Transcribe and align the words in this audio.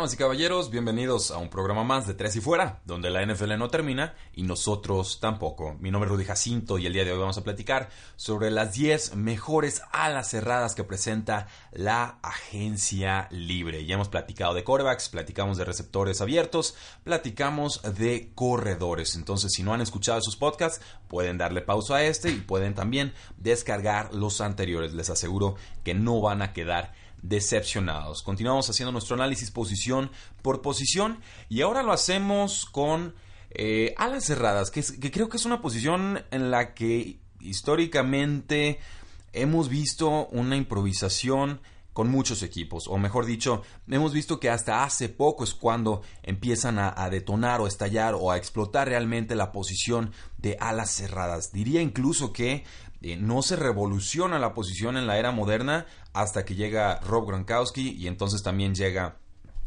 Damas 0.00 0.14
y 0.14 0.16
caballeros, 0.16 0.70
bienvenidos 0.70 1.30
a 1.30 1.36
un 1.36 1.50
programa 1.50 1.84
más 1.84 2.06
de 2.06 2.14
Tres 2.14 2.34
y 2.34 2.40
Fuera, 2.40 2.80
donde 2.86 3.10
la 3.10 3.22
NFL 3.22 3.58
no 3.58 3.68
termina 3.68 4.14
y 4.32 4.44
nosotros 4.44 5.20
tampoco. 5.20 5.76
Mi 5.78 5.90
nombre 5.90 6.08
es 6.08 6.12
Rudy 6.12 6.24
Jacinto 6.24 6.78
y 6.78 6.86
el 6.86 6.94
día 6.94 7.04
de 7.04 7.12
hoy 7.12 7.18
vamos 7.18 7.36
a 7.36 7.44
platicar 7.44 7.90
sobre 8.16 8.50
las 8.50 8.72
10 8.72 9.16
mejores 9.16 9.82
alas 9.92 10.30
cerradas 10.30 10.74
que 10.74 10.84
presenta 10.84 11.48
la 11.70 12.18
agencia 12.22 13.28
libre. 13.30 13.84
Ya 13.84 13.96
hemos 13.96 14.08
platicado 14.08 14.54
de 14.54 14.64
corebacks, 14.64 15.10
platicamos 15.10 15.58
de 15.58 15.66
receptores 15.66 16.22
abiertos, 16.22 16.76
platicamos 17.04 17.82
de 17.82 18.32
corredores. 18.34 19.16
Entonces, 19.16 19.52
si 19.52 19.62
no 19.62 19.74
han 19.74 19.82
escuchado 19.82 20.18
esos 20.18 20.36
podcasts, 20.36 20.82
pueden 21.08 21.36
darle 21.36 21.60
pausa 21.60 21.96
a 21.96 22.04
este 22.04 22.30
y 22.30 22.40
pueden 22.40 22.72
también 22.72 23.12
descargar 23.36 24.14
los 24.14 24.40
anteriores. 24.40 24.94
Les 24.94 25.10
aseguro 25.10 25.56
que 25.84 25.92
no 25.92 26.22
van 26.22 26.40
a 26.40 26.54
quedar 26.54 26.94
decepcionados. 27.22 28.22
Continuamos 28.22 28.68
haciendo 28.70 28.92
nuestro 28.92 29.14
análisis 29.14 29.50
posición 29.50 30.10
por 30.42 30.62
posición 30.62 31.20
y 31.48 31.60
ahora 31.62 31.82
lo 31.82 31.92
hacemos 31.92 32.66
con 32.66 33.14
eh, 33.50 33.94
alas 33.96 34.24
cerradas, 34.24 34.70
que, 34.70 34.82
que 34.82 35.10
creo 35.10 35.28
que 35.28 35.36
es 35.36 35.44
una 35.44 35.60
posición 35.60 36.24
en 36.30 36.50
la 36.50 36.74
que 36.74 37.18
históricamente 37.40 38.78
hemos 39.32 39.68
visto 39.68 40.26
una 40.28 40.56
improvisación 40.56 41.60
con 42.00 42.10
muchos 42.10 42.42
equipos, 42.42 42.88
o 42.88 42.96
mejor 42.96 43.26
dicho, 43.26 43.60
hemos 43.86 44.14
visto 44.14 44.40
que 44.40 44.48
hasta 44.48 44.84
hace 44.84 45.10
poco 45.10 45.44
es 45.44 45.52
cuando 45.52 46.00
empiezan 46.22 46.78
a, 46.78 47.10
detonar 47.10 47.60
o 47.60 47.66
estallar 47.66 48.14
o 48.14 48.30
a 48.30 48.38
explotar 48.38 48.88
realmente 48.88 49.34
la 49.34 49.52
posición 49.52 50.10
de 50.38 50.56
alas 50.60 50.92
cerradas. 50.92 51.52
Diría 51.52 51.82
incluso 51.82 52.32
que 52.32 52.64
eh, 53.02 53.18
no 53.18 53.42
se 53.42 53.56
revoluciona 53.56 54.38
la 54.38 54.54
posición 54.54 54.96
en 54.96 55.06
la 55.06 55.18
era 55.18 55.30
moderna 55.30 55.84
hasta 56.14 56.46
que 56.46 56.54
llega 56.54 57.00
Rob 57.00 57.26
Gronkowski 57.26 57.90
y 57.90 58.06
entonces 58.06 58.42
también 58.42 58.74
llega 58.74 59.18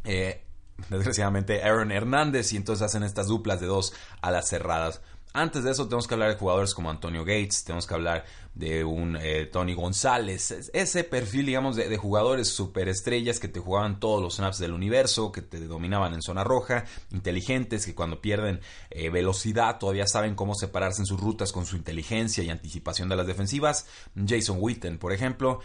eh, 0.03 0.43
desgraciadamente 0.89 1.61
Aaron 1.61 1.91
Hernández 1.91 2.51
y 2.51 2.57
entonces 2.57 2.81
hacen 2.81 3.03
estas 3.03 3.27
duplas 3.27 3.61
de 3.61 3.67
dos 3.67 3.93
alas 4.21 4.49
cerradas. 4.49 5.01
Antes 5.35 5.63
de 5.63 5.71
eso 5.71 5.85
tenemos 5.85 6.07
que 6.07 6.13
hablar 6.13 6.29
de 6.29 6.37
jugadores 6.37 6.75
como 6.75 6.91
Antonio 6.91 7.25
Gates, 7.25 7.63
tenemos 7.63 7.87
que 7.87 7.93
hablar 7.95 8.23
de 8.53 8.83
un 8.83 9.17
eh, 9.19 9.47
Tony 9.47 9.73
González, 9.73 10.69
ese 10.73 11.03
perfil, 11.03 11.47
digamos, 11.47 11.75
de, 11.75 11.97
jugadores 11.97 12.49
superestrellas 12.49 13.39
que 13.39 13.47
te 13.47 13.59
jugaban 13.59 13.99
todos 13.99 14.21
los 14.21 14.35
snaps 14.35 14.59
del 14.59 14.73
universo, 14.73 15.31
que 15.31 15.41
te 15.41 15.59
dominaban 15.61 16.13
en 16.13 16.21
zona 16.21 16.43
roja, 16.43 16.85
inteligentes, 17.11 17.87
que 17.87 17.95
cuando 17.95 18.21
pierden 18.21 18.61
eh, 18.91 19.09
velocidad 19.09 19.79
todavía 19.79 20.05
saben 20.05 20.35
cómo 20.35 20.53
separarse 20.53 21.01
en 21.01 21.07
sus 21.07 21.19
rutas 21.19 21.51
con 21.51 21.65
su 21.65 21.77
inteligencia 21.77 22.43
y 22.43 22.51
anticipación 22.51 23.09
de 23.09 23.15
las 23.15 23.25
defensivas. 23.25 23.87
Jason 24.27 24.57
Witten, 24.59 24.99
por 24.99 25.13
ejemplo. 25.13 25.61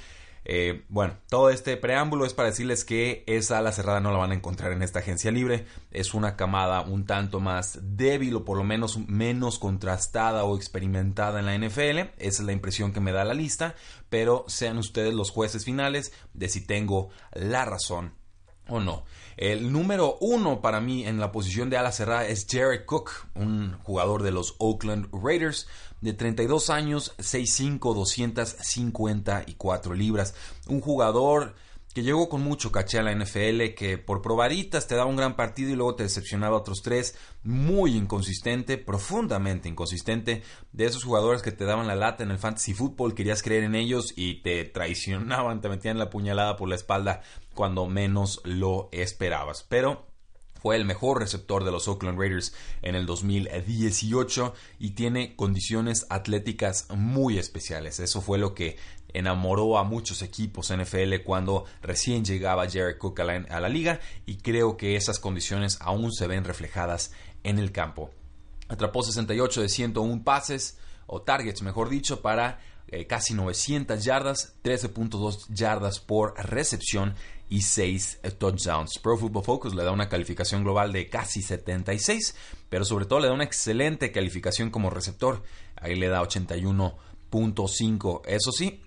Eh, 0.51 0.87
bueno, 0.89 1.19
todo 1.29 1.51
este 1.51 1.77
preámbulo 1.77 2.25
es 2.25 2.33
para 2.33 2.49
decirles 2.49 2.87
que 2.87 3.23
esa 3.27 3.59
ala 3.59 3.71
cerrada 3.71 4.01
no 4.01 4.11
la 4.11 4.17
van 4.17 4.31
a 4.31 4.35
encontrar 4.35 4.73
en 4.73 4.83
esta 4.83 5.01
agencia 5.01 5.31
libre. 5.31 5.67
Es 5.91 6.15
una 6.15 6.37
camada 6.37 6.81
un 6.81 7.05
tanto 7.05 7.39
más 7.39 7.79
débil 7.83 8.37
o 8.37 8.45
por 8.47 8.57
lo 8.57 8.65
menos 8.65 8.99
menos 9.09 9.59
contrastada 9.59 10.45
o 10.45 10.57
experimentada 10.57 11.41
en 11.41 11.47
la 11.47 11.55
NFL. 11.55 11.99
Esa 12.17 12.17
es 12.17 12.41
la 12.41 12.53
impresión 12.53 12.95
que 12.95 13.01
me 13.01 13.13
da 13.13 13.27
la 13.27 13.35
lista. 13.35 13.75
Pero 14.09 14.47
sean 14.49 14.79
ustedes 14.79 15.13
los 15.13 15.31
jueces 15.31 15.67
finales 15.67 16.15
de 16.33 16.49
si 16.49 16.63
tengo 16.63 17.11
la 17.35 17.67
razón 17.67 18.15
o 18.69 18.81
no. 18.81 19.05
El 19.37 19.73
número 19.73 20.17
uno 20.21 20.61
para 20.61 20.81
mí 20.81 21.07
en 21.07 21.21
la 21.21 21.31
posición 21.31 21.71
de 21.71 21.77
ala 21.77 21.93
cerrada 21.93 22.27
es 22.27 22.47
Jared 22.49 22.85
Cook, 22.87 23.11
un 23.35 23.77
jugador 23.83 24.23
de 24.23 24.31
los 24.31 24.57
Oakland 24.59 25.09
Raiders 25.13 25.69
de 26.01 26.13
32 26.13 26.71
años, 26.71 27.15
6'5, 27.19 27.95
254 27.95 29.95
libras. 29.95 30.35
Un 30.67 30.81
jugador 30.81 31.55
que 31.95 32.03
llegó 32.03 32.29
con 32.29 32.43
mucho 32.43 32.71
caché 32.71 32.99
a 32.99 33.03
la 33.03 33.13
NFL, 33.13 33.75
que 33.77 33.99
por 33.99 34.23
probaditas 34.23 34.87
te 34.87 34.95
daba 34.95 35.11
un 35.11 35.17
gran 35.17 35.37
partido 35.37 35.71
y 35.71 35.75
luego 35.75 35.97
te 35.97 36.05
decepcionaba 36.05 36.57
otros 36.57 36.83
tres. 36.83 37.17
Muy 37.43 37.97
inconsistente, 37.97 38.79
profundamente 38.79 39.69
inconsistente. 39.69 40.43
De 40.73 40.85
esos 40.85 41.03
jugadores 41.03 41.43
que 41.43 41.51
te 41.51 41.65
daban 41.65 41.87
la 41.87 41.97
lata 41.97 42.23
en 42.23 42.31
el 42.31 42.39
fantasy 42.39 42.75
football, 42.75 43.15
querías 43.15 43.43
creer 43.43 43.65
en 43.65 43.75
ellos 43.75 44.13
y 44.17 44.43
te 44.43 44.65
traicionaban, 44.65 45.61
te 45.61 45.69
metían 45.69 45.99
la 45.99 46.11
puñalada 46.11 46.57
por 46.57 46.69
la 46.69 46.77
espalda 46.77 47.23
cuando 47.55 47.87
menos 47.87 48.41
lo 48.45 48.89
esperabas. 48.93 49.65
Pero 49.69 50.07
fue 50.59 50.77
el 50.77 50.85
mejor 50.85 51.21
receptor 51.21 51.65
de 51.65 51.71
los 51.71 51.89
Oakland 51.89 52.19
Raiders 52.19 52.53
en 52.83 52.95
el 52.95 53.07
2018 53.07 54.55
y 54.79 54.91
tiene 54.91 55.37
condiciones 55.37 56.07
atléticas 56.11 56.87
muy 56.91 57.39
especiales. 57.39 58.01
Eso 58.01 58.21
fue 58.21 58.39
lo 58.39 58.55
que 58.55 58.77
enamoró 59.13 59.79
a 59.79 59.85
muchos 59.85 60.23
equipos 60.23 60.73
NFL 60.73 61.23
cuando 61.25 61.65
recién 61.83 62.25
llegaba 62.25 62.69
Jared 62.69 62.99
Cook 62.99 63.21
a 63.21 63.25
la, 63.25 63.69
liga 63.69 64.01
y 64.27 64.37
creo 64.37 64.77
que 64.77 64.97
esas 64.97 65.19
condiciones 65.19 65.79
aún 65.81 66.13
se 66.13 66.27
ven 66.27 66.45
reflejadas 66.45 67.13
en 67.45 67.59
el 67.59 67.73
campo. 67.73 68.11
Atrapó 68.69 69.03
68 69.03 69.63
de 69.63 69.69
101 69.69 70.25
pases 70.25 70.79
o 71.07 71.23
targets, 71.23 71.63
mejor 71.63 71.89
dicho, 71.89 72.21
para 72.21 72.61
eh, 72.91 73.07
casi 73.07 73.35
900 73.35 74.03
yardas, 74.03 74.55
13.2 74.63 75.47
yardas 75.49 76.01
por 76.01 76.35
recepción 76.37 77.15
y 77.49 77.63
6 77.63 78.21
touchdowns. 78.39 78.99
Pro 79.03 79.17
Football 79.17 79.45
Focus 79.45 79.75
le 79.75 79.85
da 79.85 79.93
una 79.93 80.09
calificación 80.09 80.65
global 80.65 80.93
de 80.93 81.09
casi 81.09 81.43
76, 81.43 82.35
pero 82.69 82.85
sobre 82.85 83.07
todo 83.07 83.21
le 83.21 83.29
da 83.29 83.35
una 83.35 83.45
excelente 83.45 84.13
calificación 84.13 84.71
como 84.71 84.91
receptor. 84.91 85.43
Ahí 85.77 85.97
le 85.97 86.09
da 86.09 86.23
81.5. 86.23 88.23
Eso 88.27 88.53
sí, 88.53 88.83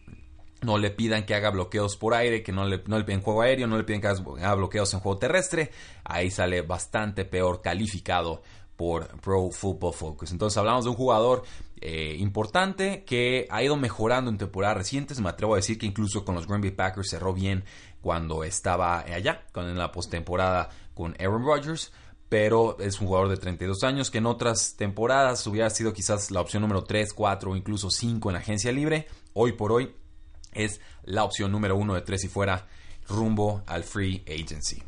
no 0.61 0.77
le 0.77 0.91
pidan 0.91 1.25
que 1.25 1.33
haga 1.33 1.49
bloqueos 1.49 1.97
por 1.97 2.13
aire, 2.13 2.43
que 2.43 2.51
no 2.51 2.65
le, 2.65 2.83
no 2.85 2.97
le 2.97 3.03
piden 3.03 3.21
juego 3.21 3.41
aéreo, 3.41 3.67
no 3.67 3.77
le 3.77 3.83
piden 3.83 4.01
que 4.01 4.07
haga 4.07 4.55
bloqueos 4.55 4.93
en 4.93 4.99
juego 4.99 5.17
terrestre. 5.17 5.71
Ahí 6.03 6.29
sale 6.29 6.61
bastante 6.61 7.25
peor 7.25 7.61
calificado 7.61 8.43
por 8.75 9.07
Pro 9.21 9.49
Football 9.51 9.93
Focus. 9.93 10.31
Entonces 10.31 10.57
hablamos 10.57 10.85
de 10.85 10.91
un 10.91 10.95
jugador 10.95 11.43
eh, 11.81 12.15
importante 12.19 13.03
que 13.05 13.47
ha 13.49 13.63
ido 13.63 13.75
mejorando 13.75 14.29
en 14.29 14.37
temporadas 14.37 14.77
recientes. 14.77 15.19
Me 15.19 15.29
atrevo 15.29 15.53
a 15.53 15.57
decir 15.57 15.79
que 15.79 15.87
incluso 15.87 16.23
con 16.23 16.35
los 16.35 16.47
Green 16.47 16.61
Bay 16.61 16.71
Packers 16.71 17.09
cerró 17.09 17.33
bien 17.33 17.63
cuando 18.01 18.43
estaba 18.43 18.99
allá, 18.99 19.45
en 19.55 19.77
la 19.77 19.91
postemporada 19.91 20.69
con 20.93 21.15
Aaron 21.19 21.43
Rodgers. 21.43 21.91
Pero 22.29 22.77
es 22.79 23.01
un 23.01 23.07
jugador 23.07 23.29
de 23.29 23.37
32 23.37 23.83
años 23.83 24.09
que 24.11 24.19
en 24.19 24.27
otras 24.27 24.75
temporadas 24.77 25.45
hubiera 25.47 25.69
sido 25.69 25.91
quizás 25.91 26.31
la 26.31 26.39
opción 26.39 26.61
número 26.61 26.83
3, 26.83 27.13
4 27.13 27.51
o 27.51 27.55
incluso 27.55 27.89
5 27.89 28.29
en 28.29 28.35
agencia 28.35 28.71
libre. 28.71 29.07
Hoy 29.33 29.53
por 29.53 29.71
hoy 29.71 29.93
es 30.53 30.79
la 31.03 31.23
opción 31.23 31.51
número 31.51 31.75
1 31.75 31.95
de 31.95 32.01
3 32.01 32.23
y 32.23 32.27
fuera 32.27 32.67
rumbo 33.07 33.63
al 33.65 33.83
free 33.83 34.23
agency. 34.27 34.81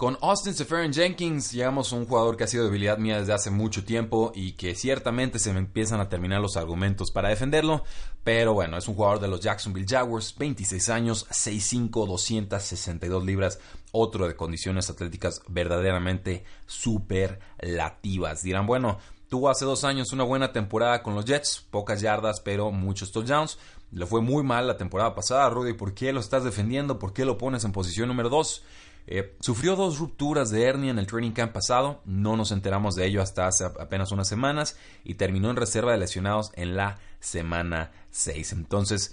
Con 0.00 0.16
Austin 0.22 0.54
Seferian 0.54 0.94
Jenkins 0.94 1.52
llegamos 1.52 1.92
a 1.92 1.96
un 1.96 2.06
jugador 2.06 2.38
que 2.38 2.44
ha 2.44 2.46
sido 2.46 2.64
debilidad 2.64 2.96
mía 2.96 3.18
desde 3.18 3.34
hace 3.34 3.50
mucho 3.50 3.84
tiempo 3.84 4.32
y 4.34 4.52
que 4.52 4.74
ciertamente 4.74 5.38
se 5.38 5.52
me 5.52 5.58
empiezan 5.58 6.00
a 6.00 6.08
terminar 6.08 6.40
los 6.40 6.56
argumentos 6.56 7.10
para 7.10 7.28
defenderlo, 7.28 7.84
pero 8.24 8.54
bueno, 8.54 8.78
es 8.78 8.88
un 8.88 8.94
jugador 8.94 9.20
de 9.20 9.28
los 9.28 9.40
Jacksonville 9.40 9.86
Jaguars, 9.86 10.34
26 10.38 10.88
años, 10.88 11.28
6'5, 11.28 12.06
262 12.06 13.26
libras, 13.26 13.58
otro 13.92 14.26
de 14.26 14.36
condiciones 14.36 14.88
atléticas 14.88 15.42
verdaderamente 15.48 16.44
superlativas. 16.64 18.42
Dirán, 18.42 18.66
bueno, 18.66 19.00
tuvo 19.28 19.50
hace 19.50 19.66
dos 19.66 19.84
años 19.84 20.14
una 20.14 20.24
buena 20.24 20.50
temporada 20.50 21.02
con 21.02 21.14
los 21.14 21.26
Jets, 21.26 21.66
pocas 21.70 22.00
yardas, 22.00 22.40
pero 22.40 22.72
muchos 22.72 23.12
touchdowns. 23.12 23.58
Le 23.92 24.06
fue 24.06 24.22
muy 24.22 24.42
mal 24.44 24.66
la 24.66 24.78
temporada 24.78 25.14
pasada, 25.14 25.50
Rudy, 25.50 25.74
¿por 25.74 25.92
qué 25.92 26.14
lo 26.14 26.20
estás 26.20 26.42
defendiendo? 26.42 26.98
¿Por 26.98 27.12
qué 27.12 27.26
lo 27.26 27.36
pones 27.36 27.64
en 27.64 27.72
posición 27.72 28.08
número 28.08 28.30
2? 28.30 28.64
Eh, 29.12 29.36
sufrió 29.40 29.74
dos 29.74 29.98
rupturas 29.98 30.50
de 30.50 30.62
hernia 30.62 30.92
en 30.92 30.98
el 31.00 31.08
training 31.08 31.32
camp 31.32 31.52
pasado, 31.52 32.00
no 32.04 32.36
nos 32.36 32.52
enteramos 32.52 32.94
de 32.94 33.06
ello 33.06 33.20
hasta 33.20 33.48
hace 33.48 33.64
apenas 33.64 34.12
unas 34.12 34.28
semanas 34.28 34.76
y 35.02 35.14
terminó 35.14 35.50
en 35.50 35.56
reserva 35.56 35.90
de 35.90 35.98
lesionados 35.98 36.52
en 36.54 36.76
la 36.76 37.00
semana 37.18 37.90
6. 38.12 38.52
Entonces, 38.52 39.12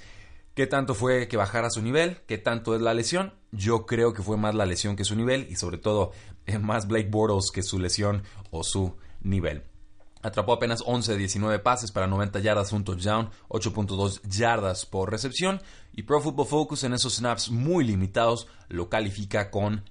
¿qué 0.54 0.68
tanto 0.68 0.94
fue 0.94 1.28
que 1.28 1.36
bajara 1.36 1.72
su 1.72 1.82
nivel? 1.82 2.20
¿Qué 2.28 2.38
tanto 2.38 2.76
es 2.76 2.82
la 2.82 2.94
lesión? 2.94 3.34
Yo 3.52 3.88
creo 3.88 4.14
que 4.14 4.22
fue 4.22 4.38
más 4.38 4.54
la 4.54 4.68
lesión 4.68 4.96
que 4.96 5.04
su 5.04 5.16
nivel 5.16 5.48
y 5.50 5.56
sobre 5.56 5.80
todo 5.80 6.12
eh, 6.46 6.60
más 6.60 6.88
Blake 6.88 7.10
Bortles 7.10 7.50
que 7.52 7.64
su 7.64 7.80
lesión 7.80 8.22
o 8.52 8.64
su 8.64 8.96
nivel. 9.22 9.64
Atrapó 10.22 10.54
apenas 10.54 10.84
11 10.86 11.14
de 11.14 11.18
19 11.18 11.60
pases 11.60 11.92
para 11.92 12.08
90 12.08 12.40
yardas, 12.40 12.72
un 12.74 12.84
touchdown, 12.84 13.30
8.2 13.50 14.22
yardas 14.28 14.86
por 14.86 15.12
recepción. 15.12 15.62
Y 15.94 16.04
Pro 16.04 16.22
Football 16.22 16.48
Focus 16.48 16.84
en 16.84 16.94
esos 16.94 17.16
snaps 17.16 17.50
muy 17.50 17.84
limitados 17.84 18.48
lo 18.70 18.90
califica 18.90 19.50
con 19.52 19.84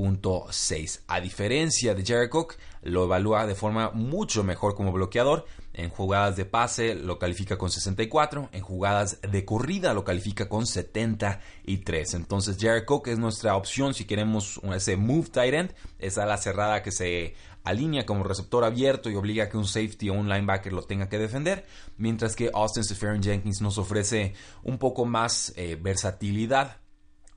69.6. 0.00 1.00
A 1.06 1.20
diferencia 1.20 1.94
de 1.94 2.04
Jared 2.04 2.30
Cook, 2.30 2.54
lo 2.82 3.04
evalúa 3.04 3.46
de 3.46 3.54
forma 3.54 3.90
mucho 3.90 4.42
mejor 4.44 4.74
como 4.74 4.92
bloqueador. 4.92 5.46
En 5.72 5.88
jugadas 5.88 6.36
de 6.36 6.44
pase 6.44 6.94
lo 6.94 7.18
califica 7.18 7.56
con 7.56 7.70
64, 7.70 8.48
en 8.52 8.60
jugadas 8.60 9.20
de 9.22 9.44
corrida 9.44 9.94
lo 9.94 10.04
califica 10.04 10.48
con 10.48 10.66
73. 10.66 12.14
Entonces 12.14 12.56
Jared 12.58 12.84
Cook 12.84 13.08
es 13.08 13.18
nuestra 13.18 13.54
opción 13.54 13.94
si 13.94 14.04
queremos 14.04 14.60
ese 14.74 14.96
move 14.96 15.28
tight 15.28 15.54
end, 15.54 15.74
esa 16.00 16.26
la 16.26 16.38
cerrada 16.38 16.82
que 16.82 16.90
se 16.90 17.34
alinea 17.62 18.04
como 18.04 18.24
receptor 18.24 18.64
abierto 18.64 19.10
y 19.10 19.14
obliga 19.14 19.44
a 19.44 19.48
que 19.48 19.58
un 19.58 19.66
safety 19.66 20.08
o 20.08 20.14
un 20.14 20.28
linebacker 20.28 20.72
lo 20.72 20.82
tenga 20.82 21.08
que 21.08 21.18
defender, 21.18 21.64
mientras 21.98 22.34
que 22.34 22.50
Austin 22.52 22.84
Seferian 22.84 23.22
Jenkins 23.22 23.60
nos 23.60 23.78
ofrece 23.78 24.34
un 24.62 24.78
poco 24.78 25.04
más 25.04 25.52
eh, 25.56 25.78
versatilidad 25.80 26.78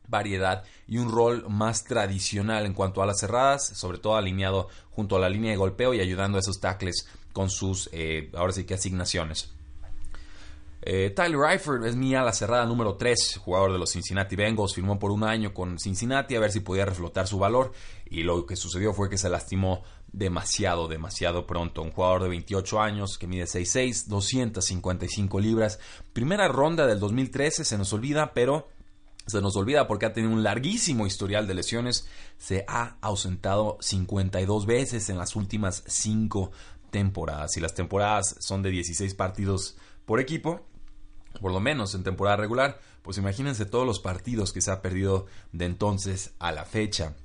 variedad 0.07 0.63
y 0.88 0.97
un 0.97 1.11
rol 1.11 1.45
más 1.50 1.83
tradicional 1.83 2.65
en 2.65 2.73
cuanto 2.73 3.01
a 3.01 3.05
las 3.05 3.19
cerradas, 3.19 3.67
sobre 3.67 3.97
todo 3.97 4.15
alineado 4.15 4.67
junto 4.91 5.15
a 5.15 5.19
la 5.19 5.29
línea 5.29 5.51
de 5.51 5.57
golpeo 5.57 5.94
y 5.94 6.00
ayudando 6.00 6.38
a 6.38 6.41
esos 6.41 6.59
tackles 6.59 7.07
con 7.31 7.50
sus, 7.50 7.89
eh, 7.91 8.29
ahora 8.35 8.53
sí 8.53 8.63
que 8.63 8.75
asignaciones. 8.75 9.53
Eh, 10.85 11.11
Tyler 11.15 11.50
Eifert 11.50 11.85
es 11.85 11.95
mi 11.95 12.13
ala 12.13 12.33
cerrada 12.33 12.65
número 12.65 12.95
3, 12.95 13.38
jugador 13.38 13.71
de 13.71 13.79
los 13.79 13.91
Cincinnati 13.91 14.35
Bengals, 14.35 14.75
firmó 14.75 15.00
por 15.00 15.11
un 15.11 15.23
año 15.23 15.53
con 15.53 15.79
Cincinnati 15.79 16.35
a 16.35 16.41
ver 16.41 16.51
si 16.51 16.59
podía 16.59 16.83
reflotar 16.83 17.25
su 17.25 17.39
valor 17.39 17.71
y 18.05 18.23
lo 18.23 18.45
que 18.45 18.57
sucedió 18.57 18.94
fue 18.94 19.09
que 19.09 19.17
se 19.17 19.29
lastimó 19.29 19.83
demasiado, 20.11 20.89
demasiado 20.89 21.47
pronto. 21.47 21.81
Un 21.81 21.91
jugador 21.91 22.23
de 22.23 22.29
28 22.29 22.81
años 22.81 23.17
que 23.17 23.27
mide 23.27 23.45
6'6, 23.45 24.07
255 24.07 25.39
libras. 25.39 25.79
Primera 26.11 26.50
ronda 26.50 26.85
del 26.85 27.00
2013, 27.00 27.63
se 27.63 27.77
nos 27.77 27.94
olvida, 27.94 28.33
pero 28.33 28.67
se 29.25 29.41
nos 29.41 29.55
olvida 29.55 29.87
porque 29.87 30.05
ha 30.05 30.13
tenido 30.13 30.33
un 30.33 30.43
larguísimo 30.43 31.07
historial 31.07 31.47
de 31.47 31.53
lesiones. 31.53 32.07
Se 32.37 32.65
ha 32.67 32.97
ausentado 33.01 33.77
52 33.79 34.65
veces 34.65 35.09
en 35.09 35.17
las 35.17 35.35
últimas 35.35 35.83
5 35.87 36.51
temporadas. 36.89 37.55
Y 37.57 37.61
las 37.61 37.73
temporadas 37.73 38.35
son 38.39 38.61
de 38.61 38.69
16 38.69 39.13
partidos 39.15 39.77
por 40.05 40.19
equipo, 40.19 40.65
por 41.41 41.51
lo 41.51 41.59
menos 41.59 41.95
en 41.95 42.03
temporada 42.03 42.37
regular, 42.37 42.79
pues 43.01 43.17
imagínense 43.17 43.65
todos 43.65 43.85
los 43.85 43.99
partidos 43.99 44.53
que 44.53 44.61
se 44.61 44.71
ha 44.71 44.81
perdido 44.81 45.25
de 45.51 45.65
entonces 45.65 46.33
a 46.39 46.51
la 46.51 46.65
fecha. 46.65 47.15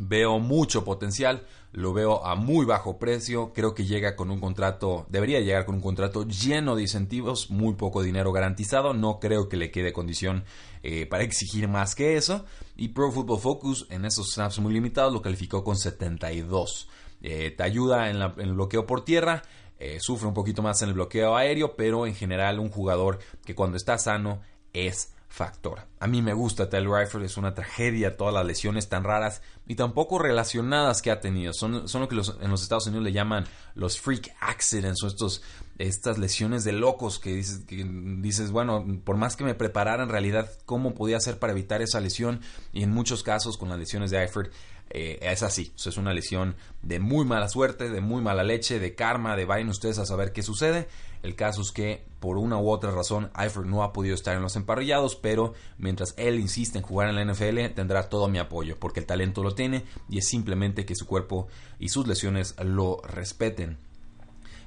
Veo 0.00 0.40
mucho 0.40 0.84
potencial, 0.84 1.46
lo 1.72 1.92
veo 1.92 2.24
a 2.24 2.34
muy 2.34 2.66
bajo 2.66 2.98
precio, 2.98 3.52
creo 3.52 3.74
que 3.74 3.84
llega 3.84 4.16
con 4.16 4.30
un 4.30 4.40
contrato, 4.40 5.06
debería 5.08 5.40
llegar 5.40 5.66
con 5.66 5.76
un 5.76 5.80
contrato 5.80 6.26
lleno 6.26 6.74
de 6.74 6.82
incentivos, 6.82 7.50
muy 7.50 7.74
poco 7.74 8.02
dinero 8.02 8.32
garantizado, 8.32 8.92
no 8.92 9.20
creo 9.20 9.48
que 9.48 9.56
le 9.56 9.70
quede 9.70 9.92
condición 9.92 10.44
eh, 10.82 11.06
para 11.06 11.22
exigir 11.22 11.68
más 11.68 11.94
que 11.94 12.16
eso, 12.16 12.44
y 12.76 12.88
Pro 12.88 13.12
Football 13.12 13.40
Focus 13.40 13.86
en 13.90 14.04
esos 14.04 14.32
snaps 14.34 14.58
muy 14.58 14.72
limitados 14.72 15.12
lo 15.12 15.22
calificó 15.22 15.62
con 15.62 15.76
72. 15.76 16.88
Eh, 17.22 17.52
te 17.56 17.62
ayuda 17.62 18.10
en, 18.10 18.20
el 18.20 18.52
bloqueo 18.52 18.86
por 18.86 19.04
tierra, 19.04 19.42
eh, 19.78 19.98
sufre 20.00 20.28
un 20.28 20.34
poquito 20.34 20.60
más 20.60 20.82
en 20.82 20.88
el 20.88 20.94
bloqueo 20.94 21.36
aéreo, 21.36 21.76
pero 21.76 22.06
en 22.06 22.14
general 22.14 22.58
un 22.58 22.68
jugador 22.68 23.18
que 23.44 23.54
cuando 23.54 23.76
está 23.76 23.96
sano 23.98 24.40
es 24.72 25.13
factor. 25.34 25.80
A 25.98 26.06
mí 26.06 26.22
me 26.22 26.32
gusta 26.32 26.70
Taylor 26.70 27.00
Eifert, 27.00 27.24
es 27.24 27.36
una 27.36 27.54
tragedia 27.54 28.16
todas 28.16 28.32
las 28.32 28.46
lesiones 28.46 28.88
tan 28.88 29.02
raras 29.02 29.42
y 29.66 29.74
tampoco 29.74 30.20
relacionadas 30.20 31.02
que 31.02 31.10
ha 31.10 31.20
tenido. 31.20 31.52
Son, 31.52 31.88
son 31.88 32.02
lo 32.02 32.08
que 32.08 32.14
en 32.14 32.50
los 32.50 32.62
Estados 32.62 32.86
Unidos 32.86 33.04
le 33.04 33.12
llaman 33.12 33.44
los 33.74 34.00
freak 34.00 34.32
accidents 34.38 35.02
o 35.02 35.08
estos, 35.08 35.42
estas 35.76 36.18
lesiones 36.18 36.62
de 36.62 36.70
locos 36.70 37.18
que 37.18 37.34
dices, 37.34 37.66
dices, 37.66 38.52
bueno, 38.52 38.86
por 39.02 39.16
más 39.16 39.34
que 39.34 39.42
me 39.42 39.56
preparara 39.56 40.04
en 40.04 40.08
realidad, 40.08 40.48
¿cómo 40.66 40.94
podía 40.94 41.16
hacer 41.16 41.40
para 41.40 41.52
evitar 41.52 41.82
esa 41.82 41.98
lesión? 41.98 42.40
Y 42.72 42.84
en 42.84 42.92
muchos 42.92 43.24
casos 43.24 43.58
con 43.58 43.68
las 43.68 43.78
lesiones 43.80 44.12
de 44.12 44.22
Eifert 44.22 44.52
eh, 44.90 45.18
es 45.22 45.42
así. 45.42 45.72
es 45.76 45.96
una 45.96 46.12
lesión 46.12 46.54
de 46.82 47.00
muy 47.00 47.24
mala 47.24 47.48
suerte, 47.48 47.90
de 47.90 48.00
muy 48.00 48.22
mala 48.22 48.44
leche, 48.44 48.78
de 48.78 48.94
karma, 48.94 49.36
de 49.36 49.44
vayan 49.44 49.68
ustedes 49.68 49.98
a 49.98 50.06
saber 50.06 50.32
qué 50.32 50.42
sucede. 50.42 50.88
El 51.22 51.34
caso 51.36 51.62
es 51.62 51.72
que 51.72 52.04
por 52.20 52.36
una 52.36 52.58
u 52.58 52.70
otra 52.70 52.90
razón 52.90 53.30
Eifert 53.36 53.66
no 53.66 53.82
ha 53.82 53.92
podido 53.92 54.14
estar 54.14 54.36
en 54.36 54.42
los 54.42 54.56
emparrillados, 54.56 55.16
pero 55.16 55.54
mientras 55.78 56.14
él 56.18 56.38
insiste 56.38 56.78
en 56.78 56.84
jugar 56.84 57.08
en 57.08 57.16
la 57.16 57.24
NFL 57.24 57.74
tendrá 57.74 58.08
todo 58.08 58.28
mi 58.28 58.38
apoyo, 58.38 58.78
porque 58.78 59.00
el 59.00 59.06
talento 59.06 59.42
lo 59.42 59.54
tiene 59.54 59.84
y 60.08 60.18
es 60.18 60.28
simplemente 60.28 60.84
que 60.84 60.94
su 60.94 61.06
cuerpo 61.06 61.48
y 61.78 61.88
sus 61.88 62.06
lesiones 62.06 62.54
lo 62.62 63.00
respeten. 63.02 63.78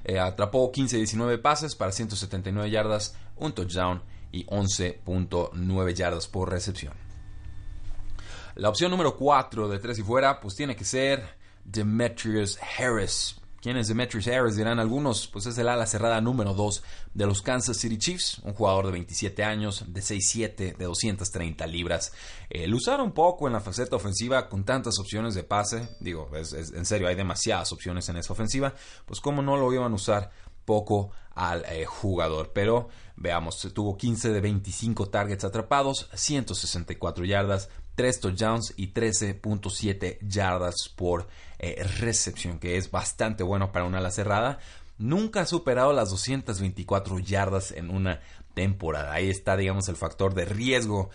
Eh, 0.04 0.18
atrapó 0.18 0.72
15-19 0.72 1.40
pases 1.40 1.74
para 1.74 1.92
179 1.92 2.70
yardas, 2.70 3.16
un 3.36 3.52
touchdown 3.52 4.02
y 4.32 4.44
11.9 4.46 5.94
yardas 5.94 6.26
por 6.26 6.50
recepción. 6.50 7.07
La 8.58 8.68
opción 8.70 8.90
número 8.90 9.16
4 9.16 9.68
de 9.68 9.78
tres 9.78 10.00
y 10.00 10.02
fuera, 10.02 10.40
pues 10.40 10.56
tiene 10.56 10.74
que 10.74 10.84
ser 10.84 11.24
Demetrius 11.64 12.58
Harris. 12.76 13.36
¿Quién 13.60 13.76
es 13.76 13.86
Demetrius 13.86 14.26
Harris? 14.26 14.56
Dirán 14.56 14.80
algunos, 14.80 15.28
pues 15.28 15.46
es 15.46 15.56
el 15.58 15.68
ala 15.68 15.86
cerrada 15.86 16.20
número 16.20 16.54
2 16.54 16.82
de 17.14 17.26
los 17.26 17.40
Kansas 17.40 17.76
City 17.76 17.98
Chiefs, 17.98 18.40
un 18.42 18.54
jugador 18.54 18.86
de 18.86 18.92
27 18.92 19.44
años, 19.44 19.84
de 19.86 20.00
6'7, 20.00 20.76
de 20.76 20.84
230 20.84 21.68
libras. 21.68 22.12
Eh, 22.50 22.66
lo 22.66 22.78
usaron 22.78 23.12
poco 23.12 23.46
en 23.46 23.52
la 23.52 23.60
faceta 23.60 23.94
ofensiva 23.94 24.48
con 24.48 24.64
tantas 24.64 24.98
opciones 24.98 25.36
de 25.36 25.44
pase. 25.44 25.90
Digo, 26.00 26.28
es, 26.34 26.52
en 26.52 26.84
serio, 26.84 27.06
hay 27.06 27.14
demasiadas 27.14 27.70
opciones 27.70 28.08
en 28.08 28.16
esa 28.16 28.32
ofensiva. 28.32 28.74
Pues 29.06 29.20
cómo 29.20 29.40
no 29.40 29.56
lo 29.56 29.72
iban 29.72 29.92
a 29.92 29.94
usar 29.94 30.32
poco 30.64 31.12
al 31.30 31.64
eh, 31.66 31.84
jugador. 31.84 32.50
Pero 32.52 32.88
veamos, 33.14 33.60
tuvo 33.72 33.96
15 33.96 34.32
de 34.32 34.40
25 34.40 35.10
targets 35.10 35.44
atrapados, 35.44 36.10
164 36.12 37.24
yardas, 37.24 37.68
3 37.98 38.20
touchdowns 38.20 38.74
y 38.76 38.92
13.7 38.92 40.18
yardas 40.20 40.88
por 40.94 41.26
eh, 41.58 41.84
recepción, 41.98 42.60
que 42.60 42.76
es 42.76 42.92
bastante 42.92 43.42
bueno 43.42 43.72
para 43.72 43.86
una 43.86 43.98
ala 43.98 44.12
cerrada. 44.12 44.60
Nunca 44.98 45.40
ha 45.40 45.46
superado 45.46 45.92
las 45.92 46.10
224 46.10 47.18
yardas 47.18 47.72
en 47.72 47.90
una 47.90 48.20
temporada. 48.54 49.12
Ahí 49.12 49.28
está, 49.28 49.56
digamos, 49.56 49.88
el 49.88 49.96
factor 49.96 50.32
de 50.34 50.44
riesgo. 50.44 51.10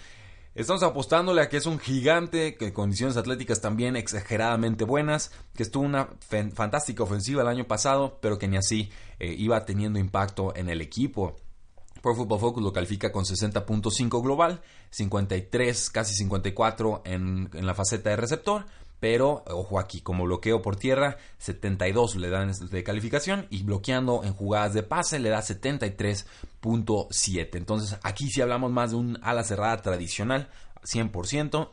Estamos 0.56 0.84
apostándole 0.84 1.42
a 1.42 1.48
que 1.48 1.56
es 1.56 1.66
un 1.68 1.80
gigante, 1.80 2.56
que 2.56 2.74
condiciones 2.74 3.16
atléticas 3.16 3.62
también 3.62 3.96
exageradamente 3.96 4.84
buenas, 4.84 5.32
que 5.56 5.64
estuvo 5.64 5.86
una 5.86 6.10
fantástica 6.54 7.04
ofensiva 7.04 7.44
el 7.44 7.48
año 7.48 7.64
pasado, 7.64 8.20
pero 8.22 8.38
que 8.38 8.50
ni 8.50 8.58
así 8.58 8.92
eh, 9.20 9.34
iba 9.38 9.64
teniendo 9.64 10.00
impacto 10.00 10.54
en 10.54 10.68
el 10.68 10.82
equipo. 10.82 11.38
Pro 12.04 12.14
Football 12.14 12.40
Focus 12.42 12.62
lo 12.62 12.72
califica 12.74 13.14
con 13.14 13.24
60.5 13.24 14.22
global, 14.22 14.62
53, 14.90 15.90
casi 15.90 16.14
54 16.16 17.04
en, 17.06 17.50
en 17.54 17.66
la 17.66 17.74
faceta 17.74 18.10
de 18.10 18.18
receptor, 18.18 18.66
pero 19.00 19.46
ojo 19.48 19.80
aquí, 19.80 20.02
como 20.02 20.26
bloqueo 20.26 20.62
por 20.62 20.76
tierra, 20.76 21.16
72 21.38 22.18
le 22.18 22.30
dan 22.30 22.52
de 22.52 22.84
calificación 22.84 23.48
y 23.50 23.64
bloqueando 23.64 24.26
en 24.26 24.34
jugadas 24.34 24.74
de 24.74 24.84
pase 24.84 25.18
le 25.18 25.30
da 25.30 25.40
73.7. 25.40 27.50
Entonces 27.54 27.98
aquí 28.04 28.30
sí 28.30 28.42
hablamos 28.42 28.70
más 28.70 28.92
de 28.92 28.98
un 28.98 29.18
ala 29.24 29.46
cerrada 29.46 29.82
tradicional, 29.82 30.50
100% 30.84 31.70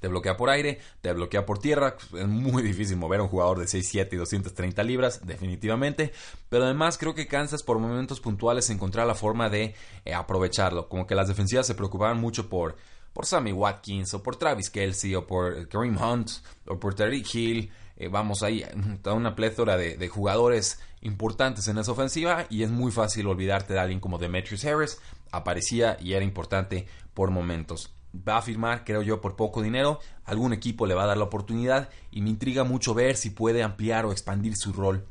te 0.00 0.08
bloquea 0.08 0.36
por 0.36 0.50
aire, 0.50 0.80
te 1.00 1.12
bloquea 1.12 1.46
por 1.46 1.58
tierra. 1.58 1.96
Es 2.14 2.26
muy 2.26 2.62
difícil 2.62 2.96
mover 2.96 3.20
a 3.20 3.24
un 3.24 3.28
jugador 3.28 3.58
de 3.58 3.66
6'7 3.66 4.08
y 4.12 4.16
230 4.16 4.82
libras, 4.82 5.26
definitivamente. 5.26 6.12
Pero 6.48 6.64
además 6.64 6.98
creo 6.98 7.14
que 7.14 7.28
Kansas 7.28 7.62
por 7.62 7.78
momentos 7.78 8.20
puntuales 8.20 8.70
encontrar 8.70 9.06
la 9.06 9.14
forma 9.14 9.48
de 9.50 9.74
eh, 10.04 10.14
aprovecharlo. 10.14 10.88
Como 10.88 11.06
que 11.06 11.14
las 11.14 11.28
defensivas 11.28 11.66
se 11.66 11.74
preocupaban 11.74 12.18
mucho 12.18 12.48
por, 12.48 12.76
por 13.12 13.26
Sammy 13.26 13.52
Watkins, 13.52 14.14
o 14.14 14.22
por 14.22 14.36
Travis 14.36 14.70
Kelsey, 14.70 15.14
o 15.14 15.26
por 15.26 15.68
Kareem 15.68 15.96
Hunt, 16.02 16.30
o 16.66 16.80
por 16.80 16.94
Terry 16.94 17.24
Hill. 17.30 17.70
Eh, 17.96 18.08
vamos 18.08 18.42
ahí, 18.42 18.64
toda 19.02 19.14
una 19.14 19.36
plétora 19.36 19.76
de, 19.76 19.98
de, 19.98 20.08
jugadores 20.08 20.80
importantes 21.02 21.68
en 21.68 21.76
esa 21.76 21.92
ofensiva 21.92 22.46
y 22.48 22.62
es 22.62 22.70
muy 22.70 22.90
fácil 22.90 23.26
olvidarte 23.26 23.74
de 23.74 23.80
alguien 23.80 24.00
como 24.00 24.16
Demetrius 24.16 24.64
Harris. 24.64 24.98
Aparecía 25.30 25.98
y 26.00 26.14
era 26.14 26.24
importante 26.24 26.86
por 27.12 27.30
momentos 27.30 27.92
va 28.14 28.38
a 28.38 28.42
firmar, 28.42 28.84
creo 28.84 29.02
yo, 29.02 29.20
por 29.20 29.36
poco 29.36 29.62
dinero. 29.62 30.00
Algún 30.24 30.52
equipo 30.52 30.86
le 30.86 30.94
va 30.94 31.04
a 31.04 31.06
dar 31.06 31.16
la 31.16 31.24
oportunidad 31.24 31.88
y 32.10 32.22
me 32.22 32.30
intriga 32.30 32.64
mucho 32.64 32.94
ver 32.94 33.16
si 33.16 33.30
puede 33.30 33.62
ampliar 33.62 34.06
o 34.06 34.12
expandir 34.12 34.56
su 34.56 34.72
rol 34.72 35.06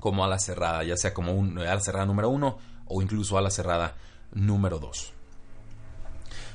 como 0.00 0.24
ala 0.24 0.38
cerrada, 0.38 0.84
ya 0.84 0.96
sea 0.96 1.14
como 1.14 1.32
un 1.32 1.58
ala 1.58 1.80
cerrada 1.80 2.04
número 2.04 2.28
uno 2.28 2.58
o 2.86 3.00
incluso 3.00 3.38
ala 3.38 3.50
cerrada 3.50 3.96
número 4.32 4.78
dos. 4.78 5.13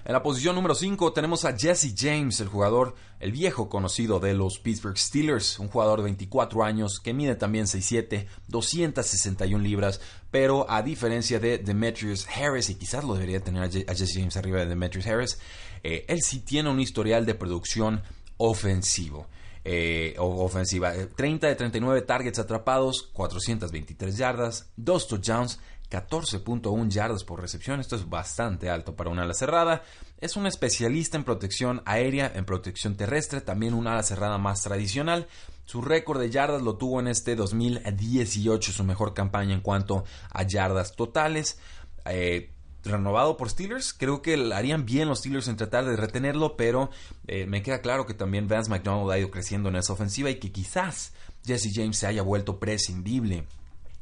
En 0.10 0.14
la 0.14 0.24
posición 0.24 0.56
número 0.56 0.74
5 0.74 1.14
tenemos 1.14 1.46
a 1.46 1.56
Jesse 1.56 1.94
James, 1.96 2.40
el 2.40 2.48
jugador, 2.48 2.96
el 3.20 3.32
viejo 3.32 3.70
conocido 3.70 4.20
de 4.20 4.34
los 4.34 4.58
Pittsburgh 4.58 4.98
Steelers, 4.98 5.60
un 5.60 5.68
jugador 5.68 6.00
de 6.00 6.06
24 6.06 6.64
años 6.64 7.00
que 7.00 7.14
mide 7.14 7.36
también 7.36 7.68
6'7, 7.68 8.26
261 8.48 9.64
libras, 9.64 10.02
pero 10.32 10.66
a 10.68 10.82
diferencia 10.82 11.40
de 11.40 11.60
Demetrius 11.60 12.28
Harris, 12.28 12.72
y 12.72 12.76
quizás 12.80 13.04
lo 13.04 13.14
debería 13.14 13.40
tener 13.42 13.62
a 13.62 13.94
Jesse 13.94 14.16
James 14.16 14.36
arriba 14.36 14.58
de 14.58 14.66
Demetrius 14.66 15.06
Harris, 15.06 15.40
eh, 15.84 16.06
él 16.08 16.24
sí 16.24 16.40
tiene 16.40 16.72
un 16.72 16.80
historial 16.80 17.28
de 17.28 17.36
producción 17.36 18.02
ofensivo. 18.38 19.28
eh, 19.66 20.16
ofensiva. 20.18 20.94
30 21.16 21.46
de 21.46 21.56
39 21.56 22.02
targets 22.02 22.40
atrapados, 22.40 23.10
423 23.14 24.18
yardas, 24.18 24.72
2 24.78 25.08
touchdowns, 25.08 25.60
14.1 25.90 26.90
yardas 26.90 27.24
por 27.24 27.42
recepción. 27.42 27.80
Esto 27.80 27.96
es 27.96 28.10
bastante 28.10 28.70
alto 28.70 28.96
para 28.96 29.10
una 29.10 29.24
ala 29.24 29.34
cerrada. 29.34 29.84
Es 30.20 30.36
un 30.36 30.46
especialista 30.46 31.18
en 31.18 31.24
protección 31.24 31.82
aérea, 31.86 32.32
en 32.34 32.46
protección 32.46 32.96
terrestre, 32.96 33.42
también 33.42 33.74
una 33.74 33.94
ala 33.94 34.04
cerrada 34.04 34.38
más 34.38 34.62
tradicional. 34.62 35.28
Su 35.66 35.82
récord 35.82 36.20
de 36.20 36.30
yardas 36.30 36.62
lo 36.62 36.78
tuvo 36.78 37.00
en 37.00 37.08
este 37.08 37.36
2018, 37.36 38.72
su 38.72 38.84
mejor 38.84 39.14
campaña 39.14 39.54
en 39.54 39.62
cuanto 39.62 40.04
a 40.32 40.44
yardas 40.44 40.96
totales. 40.96 41.60
Eh, 42.06 42.52
renovado 42.84 43.38
por 43.38 43.50
Steelers. 43.50 43.94
Creo 43.94 44.22
que 44.22 44.34
harían 44.54 44.86
bien 44.86 45.08
los 45.08 45.20
Steelers 45.20 45.48
en 45.48 45.58
tratar 45.58 45.86
de 45.86 45.96
retenerlo, 45.96 46.56
pero 46.56 46.90
eh, 47.28 47.46
me 47.46 47.62
queda 47.62 47.82
claro 47.82 48.06
que 48.06 48.14
también 48.14 48.48
Vance 48.48 48.70
McDonald 48.70 49.12
ha 49.12 49.20
ido 49.20 49.32
creciendo 49.32 49.70
en 49.70 49.76
esa 49.76 49.94
ofensiva 49.94 50.30
y 50.30 50.40
que 50.40 50.52
quizás 50.52 51.14
Jesse 51.46 51.72
James 51.74 51.98
se 51.98 52.08
haya 52.08 52.22
vuelto 52.22 52.60
prescindible. 52.60 53.46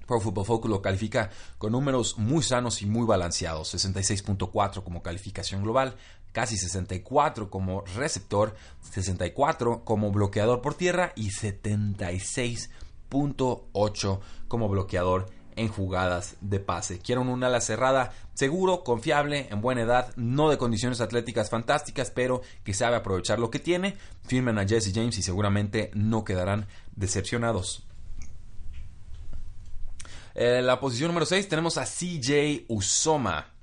Pro 0.08 0.20
Football 0.20 0.46
Focus 0.46 0.72
lo 0.72 0.82
califica 0.82 1.30
con 1.58 1.74
números 1.74 2.18
muy 2.18 2.42
sanos 2.42 2.82
y 2.82 2.88
muy 2.88 3.06
balanceados. 3.06 3.76
66.4 3.76 4.84
como 4.84 5.04
calificación 5.04 5.62
global, 5.62 5.96
casi 6.32 6.56
64 6.58 7.50
como 7.50 7.82
receptor, 7.96 8.56
64 8.92 9.84
como 9.84 10.12
bloqueador 10.12 10.62
por 10.62 10.76
tierra 10.76 11.12
y 11.16 11.30
76.8 11.30 14.20
como 14.48 14.70
bloqueador 14.70 15.30
en 15.58 15.68
jugadas 15.68 16.38
de 16.40 16.60
pase. 16.60 17.00
Quieren 17.00 17.28
una 17.28 17.48
ala 17.48 17.60
cerrada 17.60 18.14
seguro, 18.34 18.84
confiable, 18.84 19.48
en 19.50 19.60
buena 19.60 19.82
edad, 19.82 20.14
no 20.16 20.50
de 20.50 20.58
condiciones 20.58 21.02
atléticas 21.02 21.50
fantásticas, 21.50 22.12
pero 22.12 22.42
que 22.64 22.74
sabe 22.74 22.96
aprovechar 22.96 23.40
lo 23.40 23.50
que 23.50 23.60
tiene. 23.60 23.98
Firmen 24.28 24.60
a 24.60 24.68
Jesse 24.68 24.94
James 24.94 25.18
y 25.18 25.24
seguramente 25.24 25.92
no 25.94 26.24
quedarán 26.24 26.68
decepcionados. 26.96 27.87
En 30.40 30.68
la 30.68 30.80
posición 30.80 31.08
número 31.08 31.26
6 31.26 31.50
tenemos 31.50 31.80
a 31.80 31.86
CJ 31.86 32.66
Usoma 32.68 33.56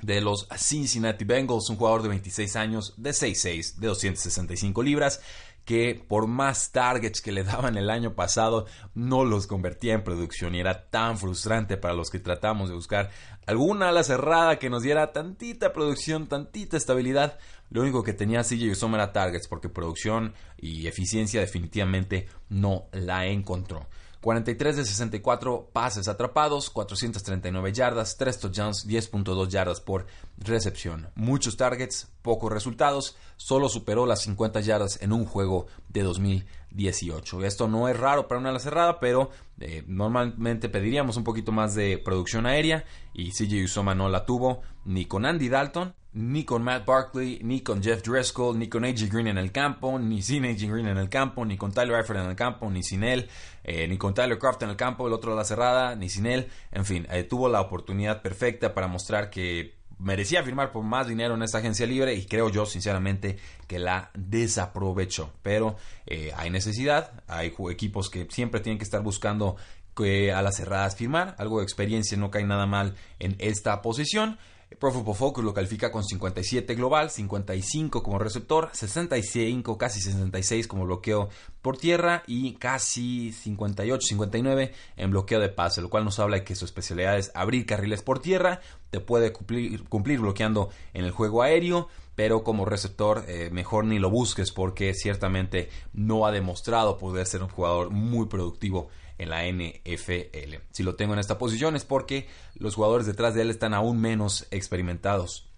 de 0.00 0.22
los 0.22 0.48
Cincinnati 0.56 1.22
Bengals, 1.26 1.68
un 1.68 1.76
jugador 1.76 2.00
de 2.02 2.08
26 2.08 2.56
años, 2.56 2.94
de 2.96 3.10
6'6, 3.10 3.74
de 3.74 3.88
265 3.88 4.82
libras, 4.82 5.20
que 5.66 6.02
por 6.08 6.26
más 6.26 6.72
targets 6.72 7.20
que 7.20 7.30
le 7.30 7.44
daban 7.44 7.76
el 7.76 7.90
año 7.90 8.14
pasado 8.14 8.64
no 8.94 9.26
los 9.26 9.46
convertía 9.46 9.92
en 9.92 10.02
producción 10.02 10.54
y 10.54 10.60
era 10.60 10.88
tan 10.88 11.18
frustrante 11.18 11.76
para 11.76 11.92
los 11.92 12.08
que 12.08 12.20
tratamos 12.20 12.70
de 12.70 12.74
buscar 12.74 13.10
alguna 13.44 13.90
ala 13.90 14.02
cerrada 14.02 14.58
que 14.58 14.70
nos 14.70 14.82
diera 14.82 15.12
tantita 15.12 15.74
producción, 15.74 16.26
tantita 16.26 16.78
estabilidad. 16.78 17.38
Lo 17.68 17.82
único 17.82 18.02
que 18.02 18.14
tenía 18.14 18.44
CJ 18.44 18.70
Usoma 18.70 18.96
era 18.96 19.12
targets 19.12 19.46
porque 19.46 19.68
producción 19.68 20.32
y 20.56 20.86
eficiencia 20.86 21.42
definitivamente 21.42 22.28
no 22.48 22.86
la 22.92 23.26
encontró. 23.26 23.86
43 24.24 24.76
de 24.76 24.84
64 24.86 25.68
pases 25.70 26.08
atrapados, 26.08 26.70
439 26.70 27.74
yardas, 27.74 28.16
3 28.16 28.38
touchdowns, 28.38 28.88
10.2 28.88 29.48
yardas 29.48 29.82
por 29.82 30.06
recepción. 30.38 31.10
Muchos 31.14 31.58
targets, 31.58 32.08
pocos 32.22 32.50
resultados, 32.50 33.18
solo 33.36 33.68
superó 33.68 34.06
las 34.06 34.22
50 34.22 34.60
yardas 34.60 35.02
en 35.02 35.12
un 35.12 35.26
juego 35.26 35.66
de 35.90 36.04
2018. 36.04 37.44
Esto 37.44 37.68
no 37.68 37.86
es 37.86 38.00
raro 38.00 38.26
para 38.26 38.40
una 38.40 38.48
ala 38.48 38.60
cerrada, 38.60 38.98
pero 38.98 39.28
eh, 39.60 39.84
normalmente 39.86 40.70
pediríamos 40.70 41.18
un 41.18 41.24
poquito 41.24 41.52
más 41.52 41.74
de 41.74 41.98
producción 41.98 42.46
aérea 42.46 42.86
y 43.12 43.32
CJ 43.32 43.62
Usoma 43.64 43.94
no 43.94 44.08
la 44.08 44.24
tuvo 44.24 44.62
ni 44.86 45.04
con 45.04 45.26
Andy 45.26 45.50
Dalton 45.50 45.94
ni 46.14 46.44
con 46.44 46.62
Matt 46.62 46.86
Barkley, 46.86 47.40
ni 47.42 47.60
con 47.60 47.82
Jeff 47.82 48.00
Driscoll, 48.02 48.56
ni 48.56 48.68
con 48.68 48.84
AJ 48.84 49.10
Green 49.10 49.26
en 49.26 49.38
el 49.38 49.50
campo, 49.50 49.98
ni 49.98 50.22
sin 50.22 50.44
AJ 50.44 50.70
Green 50.70 50.86
en 50.86 50.96
el 50.96 51.08
campo, 51.08 51.44
ni 51.44 51.56
con 51.56 51.72
Tyler 51.72 51.96
Eifert 51.96 52.20
en 52.20 52.26
el 52.26 52.36
campo, 52.36 52.70
ni 52.70 52.84
sin 52.84 53.02
él, 53.02 53.28
eh, 53.64 53.88
ni 53.88 53.98
con 53.98 54.14
Tyler 54.14 54.38
Croft 54.38 54.62
en 54.62 54.70
el 54.70 54.76
campo, 54.76 55.08
el 55.08 55.12
otro 55.12 55.32
de 55.32 55.36
la 55.36 55.44
cerrada, 55.44 55.96
ni 55.96 56.08
sin 56.08 56.26
él. 56.26 56.48
En 56.70 56.84
fin, 56.84 57.06
eh, 57.10 57.24
tuvo 57.24 57.48
la 57.48 57.60
oportunidad 57.60 58.22
perfecta 58.22 58.74
para 58.74 58.86
mostrar 58.86 59.28
que 59.28 59.74
merecía 59.98 60.44
firmar 60.44 60.70
por 60.70 60.84
más 60.84 61.08
dinero 61.08 61.34
en 61.34 61.42
esta 61.42 61.58
agencia 61.58 61.86
libre 61.86 62.14
y 62.14 62.26
creo 62.26 62.48
yo 62.48 62.64
sinceramente 62.64 63.36
que 63.66 63.80
la 63.80 64.10
desaprovechó. 64.14 65.32
Pero 65.42 65.76
eh, 66.06 66.30
hay 66.36 66.48
necesidad, 66.48 67.24
hay 67.26 67.52
equipos 67.70 68.08
que 68.08 68.28
siempre 68.30 68.60
tienen 68.60 68.78
que 68.78 68.84
estar 68.84 69.02
buscando 69.02 69.56
a 69.96 70.42
las 70.42 70.56
cerradas 70.56 70.96
firmar, 70.96 71.36
algo 71.38 71.58
de 71.58 71.64
experiencia 71.64 72.18
no 72.18 72.28
cae 72.28 72.44
nada 72.44 72.66
mal 72.66 72.96
en 73.20 73.36
esta 73.38 73.80
posición. 73.80 74.38
Pro 74.78 74.92
Football 74.92 75.14
Focus 75.14 75.44
lo 75.44 75.54
califica 75.54 75.90
con 75.90 76.04
57 76.04 76.74
global, 76.74 77.10
55 77.10 78.02
como 78.02 78.18
receptor, 78.18 78.70
65, 78.72 79.78
casi 79.78 80.00
66 80.00 80.66
como 80.66 80.84
bloqueo 80.84 81.28
por 81.62 81.76
tierra 81.76 82.22
y 82.26 82.54
casi 82.54 83.32
58, 83.32 84.06
59 84.06 84.72
en 84.96 85.10
bloqueo 85.10 85.40
de 85.40 85.48
pase, 85.48 85.80
lo 85.80 85.90
cual 85.90 86.04
nos 86.04 86.18
habla 86.18 86.36
de 86.36 86.44
que 86.44 86.54
su 86.54 86.64
especialidad 86.64 87.18
es 87.18 87.30
abrir 87.34 87.66
carriles 87.66 88.02
por 88.02 88.20
tierra, 88.20 88.60
te 88.90 89.00
puede 89.00 89.32
cumplir, 89.32 89.84
cumplir 89.84 90.20
bloqueando 90.20 90.70
en 90.92 91.04
el 91.04 91.10
juego 91.10 91.42
aéreo, 91.42 91.88
pero 92.14 92.44
como 92.44 92.64
receptor 92.64 93.24
eh, 93.28 93.50
mejor 93.50 93.84
ni 93.84 93.98
lo 93.98 94.10
busques 94.10 94.52
porque 94.52 94.94
ciertamente 94.94 95.68
no 95.92 96.26
ha 96.26 96.32
demostrado 96.32 96.98
poder 96.98 97.26
ser 97.26 97.42
un 97.42 97.48
jugador 97.48 97.90
muy 97.90 98.26
productivo 98.26 98.88
en 99.18 99.30
la 99.30 99.44
NFL. 99.46 100.56
Si 100.70 100.82
lo 100.82 100.96
tengo 100.96 101.12
en 101.12 101.20
esta 101.20 101.38
posición 101.38 101.76
es 101.76 101.84
porque 101.84 102.28
los 102.54 102.74
jugadores 102.74 103.06
detrás 103.06 103.34
de 103.34 103.42
él 103.42 103.50
están 103.50 103.74
aún 103.74 104.00
menos 104.00 104.46
experimentados. 104.50 105.48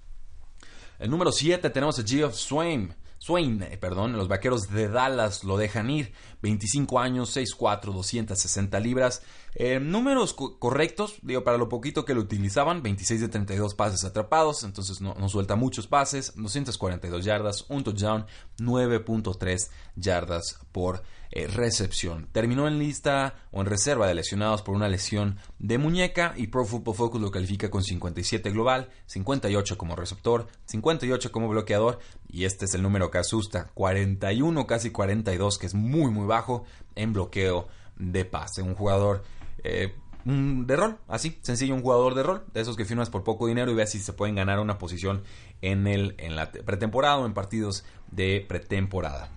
El 0.99 1.11
número 1.11 1.33
7 1.33 1.69
tenemos 1.71 1.99
a 1.99 2.03
Geoff 2.03 2.35
Swain. 2.35 2.95
Swain, 3.27 3.61
eh, 3.65 3.77
perdón, 3.77 4.17
los 4.17 4.29
vaqueros 4.29 4.71
de 4.71 4.87
Dallas 4.87 5.43
lo 5.43 5.57
dejan 5.57 5.91
ir. 5.91 6.13
25 6.43 7.01
años, 7.01 7.37
6'4, 7.37 7.93
260 7.93 8.79
libras. 8.79 9.23
Eh, 9.57 9.81
números 9.81 10.33
correctos, 10.33 11.17
digo, 11.23 11.43
para 11.43 11.59
lo 11.59 11.69
poquito 11.69 12.05
que 12.05 12.15
lo 12.15 12.21
utilizaban, 12.21 12.85
26 12.85 13.23
de 13.23 13.29
32 13.29 13.75
pases 13.75 14.05
atrapados, 14.05 14.63
entonces 14.63 15.01
no, 15.01 15.15
no 15.19 15.29
suelta 15.29 15.57
muchos 15.57 15.89
pases, 15.89 16.35
242 16.37 17.25
yardas, 17.25 17.65
un 17.69 17.83
touchdown, 17.83 18.27
9.3 18.59 19.71
yardas 19.97 20.61
por 20.71 21.03
eh, 21.31 21.47
recepción. 21.47 22.29
Terminó 22.33 22.69
en 22.69 22.79
lista 22.79 23.35
o 23.51 23.61
en 23.61 23.67
reserva 23.67 24.07
de 24.07 24.15
lesionados 24.15 24.63
por 24.63 24.75
una 24.75 24.89
lesión 24.89 25.39
de 25.59 25.79
muñeca 25.79 26.35
y 26.37 26.47
Pro 26.49 26.65
Football 26.65 26.95
Focus 26.95 27.21
lo 27.21 27.31
califica 27.31 27.71
con 27.71 27.83
57 27.83 28.51
global, 28.51 28.91
58 29.07 29.77
como 29.79 29.97
receptor, 29.97 30.47
58 30.67 31.33
como 31.33 31.49
bloqueador 31.49 31.99
y 32.29 32.45
este 32.45 32.67
es 32.67 32.75
el 32.75 32.83
número 32.83 33.11
que 33.11 33.19
asusta, 33.19 33.71
41 33.75 34.67
casi 34.67 34.91
42 34.91 35.59
que 35.59 35.67
es 35.67 35.75
muy 35.75 36.11
muy 36.11 36.27
bajo 36.27 36.65
en 36.95 37.13
bloqueo 37.13 37.69
de 37.97 38.25
pase. 38.25 38.63
Un 38.63 38.75
jugador 38.75 39.25
eh, 39.65 39.95
de 40.25 40.77
rol, 40.77 40.99
así, 41.07 41.39
sencillo, 41.43 41.75
un 41.75 41.83
jugador 41.83 42.15
de 42.15 42.25
rol, 42.25 42.45
de 42.53 42.61
esos 42.61 42.77
que 42.77 42.85
firmas 42.85 43.11
por 43.11 43.23
poco 43.23 43.47
dinero 43.47 43.71
y 43.71 43.75
veas 43.75 43.91
si 43.91 44.01
se 44.01 44.13
pueden 44.13 44.35
ganar 44.35 44.59
una 44.59 44.77
posición 44.77 45.23
en, 45.63 45.87
el, 45.87 46.17
en 46.19 46.35
la 46.35 46.51
pretemporada 46.51 47.19
o 47.19 47.27
en 47.27 47.35
partidos 47.35 47.85
de 48.11 48.45
pretemporada. 48.49 49.31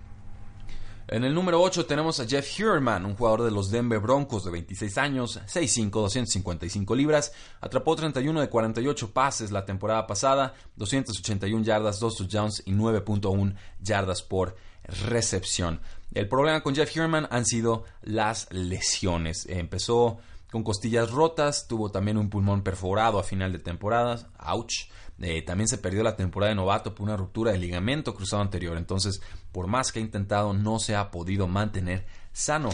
En 1.12 1.24
el 1.24 1.34
número 1.34 1.60
8 1.60 1.86
tenemos 1.86 2.20
a 2.20 2.24
Jeff 2.24 2.46
Heuerman, 2.56 3.04
un 3.04 3.16
jugador 3.16 3.42
de 3.42 3.50
los 3.50 3.68
Denver 3.68 3.98
Broncos 3.98 4.44
de 4.44 4.52
26 4.52 4.96
años, 4.96 5.40
6'5, 5.44 5.90
255 5.90 6.94
libras. 6.94 7.32
Atrapó 7.60 7.96
31 7.96 8.40
de 8.40 8.48
48 8.48 9.12
pases 9.12 9.50
la 9.50 9.64
temporada 9.64 10.06
pasada, 10.06 10.54
281 10.76 11.64
yardas, 11.64 11.98
2 11.98 12.14
touchdowns 12.14 12.62
y 12.64 12.70
9.1 12.70 13.56
yardas 13.80 14.22
por 14.22 14.54
recepción. 14.84 15.80
El 16.14 16.28
problema 16.28 16.62
con 16.62 16.76
Jeff 16.76 16.96
Heuerman 16.96 17.26
han 17.32 17.44
sido 17.44 17.82
las 18.02 18.46
lesiones. 18.52 19.46
Empezó 19.46 20.18
con 20.52 20.62
costillas 20.62 21.10
rotas, 21.10 21.66
tuvo 21.66 21.90
también 21.90 22.18
un 22.18 22.30
pulmón 22.30 22.62
perforado 22.62 23.18
a 23.18 23.24
final 23.24 23.50
de 23.50 23.58
temporada, 23.58 24.30
ouch. 24.38 24.88
Eh, 25.20 25.42
también 25.42 25.68
se 25.68 25.78
perdió 25.78 26.02
la 26.02 26.16
temporada 26.16 26.50
de 26.50 26.56
novato 26.56 26.94
por 26.94 27.04
una 27.04 27.16
ruptura 27.16 27.52
de 27.52 27.58
ligamento 27.58 28.14
cruzado 28.14 28.42
anterior. 28.42 28.76
Entonces, 28.78 29.20
por 29.52 29.66
más 29.66 29.92
que 29.92 29.98
ha 29.98 30.02
intentado, 30.02 30.54
no 30.54 30.78
se 30.78 30.96
ha 30.96 31.10
podido 31.10 31.46
mantener 31.46 32.06
sano. 32.32 32.70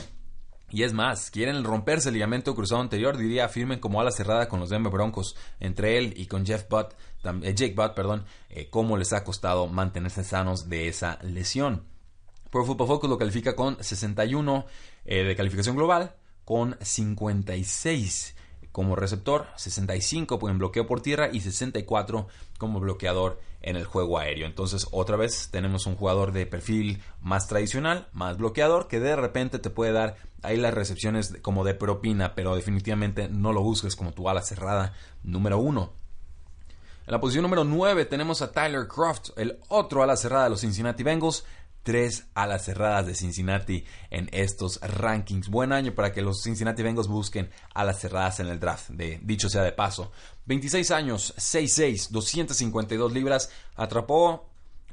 Y 0.71 0.83
es 0.83 0.93
más, 0.93 1.31
quieren 1.31 1.63
romperse 1.65 2.09
el 2.09 2.15
ligamento 2.15 2.55
cruzado 2.55 2.81
anterior, 2.81 3.17
diría, 3.17 3.49
firmen 3.49 3.79
como 3.79 4.01
ala 4.01 4.11
cerrada 4.11 4.49
con 4.49 4.61
los 4.61 4.71
Denver 4.71 4.93
Broncos, 4.93 5.37
entre 5.61 5.99
él 5.99 6.15
y 6.17 6.27
con 6.27 6.45
Jeff 6.45 6.69
Butt, 6.69 6.95
eh, 7.25 7.55
Jake 7.55 7.75
Butt, 7.75 7.95
perdón, 7.95 8.25
eh, 8.49 8.69
cómo 8.69 8.97
les 8.97 9.13
ha 9.13 9.23
costado 9.23 9.69
mantenerse 9.69 10.25
sanos 10.25 10.69
de 10.69 10.89
esa 10.89 11.19
lesión. 11.23 11.85
Pro 12.51 12.65
Football 12.65 12.89
Focus 12.89 13.11
lo 13.11 13.19
califica 13.19 13.55
con 13.55 13.83
61 13.83 14.67
de 15.05 15.37
calificación 15.37 15.77
global, 15.77 16.17
con 16.45 16.77
56 16.81 18.37
como 18.77 18.95
receptor, 18.95 19.47
65 19.57 20.39
en 20.51 20.59
bloqueo 20.59 20.87
por 20.87 21.01
tierra 21.01 21.31
y 21.33 21.41
64 21.41 22.29
como 22.59 22.79
bloqueador 22.79 23.41
en 23.63 23.77
el 23.77 23.87
juego 23.87 24.19
aéreo. 24.19 24.45
Entonces, 24.45 24.87
otra 24.91 25.17
vez 25.17 25.49
tenemos 25.51 25.87
un 25.87 25.97
jugador 25.97 26.31
de 26.33 26.45
perfil 26.45 27.03
más 27.23 27.49
tradicional, 27.49 28.07
más 28.13 28.37
bloqueador, 28.37 28.87
que 28.87 29.01
de 29.01 29.17
repente 29.17 29.59
te 29.59 29.71
puede 29.71 29.93
dar 29.93 30.17
ahí 30.43 30.59
las 30.59 30.75
recepciones 30.75 31.39
como 31.41 31.65
de 31.65 31.73
propina, 31.73 32.35
pero 32.35 32.55
definitivamente 32.55 33.31
no 33.31 33.55
lo 33.55 33.63
busques 33.63 33.97
como 33.97 34.13
tu 34.13 34.29
ala 34.29 34.43
cerrada 34.43 34.93
número 35.23 35.57
uno. 35.57 35.95
En 37.07 37.13
la 37.13 37.21
posición 37.21 37.45
número 37.45 37.65
9 37.65 38.05
tenemos 38.05 38.43
a 38.43 38.53
Tyler 38.53 38.87
Croft, 38.89 39.31
el 39.39 39.59
otro 39.69 40.03
ala 40.03 40.19
cerrada 40.19 40.45
de 40.45 40.51
los 40.51 40.61
Cincinnati 40.61 41.03
Bengals, 41.03 41.47
tres 41.87 42.27
alas 42.35 42.65
cerradas 42.65 43.07
de 43.07 43.15
Cincinnati 43.15 43.85
en 44.11 44.29
estos 44.33 44.81
rankings. 44.81 45.49
Buen 45.49 45.73
año 45.73 45.95
para 45.95 46.13
que 46.13 46.21
los 46.21 46.43
Cincinnati 46.43 46.83
Bengals 46.83 47.07
busquen 47.07 47.49
alas 47.75 48.01
cerradas 48.01 48.41
en 48.41 48.49
el 48.49 48.59
draft, 48.59 48.89
de, 48.89 49.21
dicho 49.23 49.49
sea 49.49 49.63
de 49.63 49.71
paso. 49.71 50.11
26 50.47 50.91
años, 50.91 51.33
6'6, 51.37 52.09
252 52.11 53.13
libras, 53.13 53.51
atrapó 53.77 54.49